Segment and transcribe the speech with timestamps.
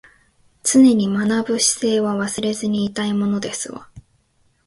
[0.63, 3.87] 常に学ぶ姿勢は忘れずにいたいものですわ